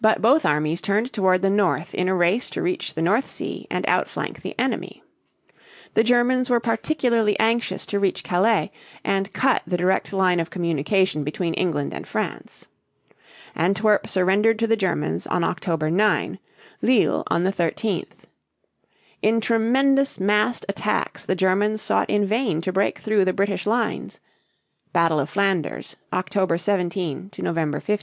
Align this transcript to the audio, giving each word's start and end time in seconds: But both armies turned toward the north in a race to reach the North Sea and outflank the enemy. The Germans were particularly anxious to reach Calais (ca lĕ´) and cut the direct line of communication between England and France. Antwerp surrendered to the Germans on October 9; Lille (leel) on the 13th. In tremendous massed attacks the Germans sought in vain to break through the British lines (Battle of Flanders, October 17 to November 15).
But 0.03 0.19
both 0.19 0.47
armies 0.47 0.81
turned 0.81 1.13
toward 1.13 1.43
the 1.43 1.49
north 1.51 1.93
in 1.93 2.09
a 2.09 2.15
race 2.15 2.49
to 2.51 2.61
reach 2.63 2.95
the 2.95 3.03
North 3.03 3.27
Sea 3.27 3.67
and 3.69 3.87
outflank 3.87 4.41
the 4.41 4.55
enemy. 4.59 5.03
The 5.93 6.03
Germans 6.03 6.49
were 6.49 6.59
particularly 6.59 7.37
anxious 7.39 7.85
to 7.85 7.99
reach 7.99 8.23
Calais 8.23 8.71
(ca 8.71 8.71
lĕ´) 9.03 9.03
and 9.03 9.33
cut 9.33 9.61
the 9.67 9.77
direct 9.77 10.11
line 10.11 10.39
of 10.39 10.49
communication 10.49 11.23
between 11.23 11.53
England 11.53 11.93
and 11.93 12.07
France. 12.07 12.67
Antwerp 13.53 14.07
surrendered 14.07 14.57
to 14.57 14.65
the 14.65 14.75
Germans 14.75 15.27
on 15.27 15.43
October 15.43 15.91
9; 15.91 16.39
Lille 16.81 17.05
(leel) 17.11 17.23
on 17.27 17.43
the 17.43 17.53
13th. 17.53 18.25
In 19.21 19.39
tremendous 19.39 20.19
massed 20.19 20.65
attacks 20.67 21.25
the 21.27 21.35
Germans 21.35 21.79
sought 21.79 22.09
in 22.09 22.25
vain 22.25 22.59
to 22.61 22.73
break 22.73 22.97
through 22.97 23.23
the 23.23 23.33
British 23.33 23.67
lines 23.67 24.19
(Battle 24.93 25.19
of 25.19 25.29
Flanders, 25.29 25.95
October 26.11 26.57
17 26.57 27.29
to 27.33 27.41
November 27.43 27.79
15). 27.79 27.99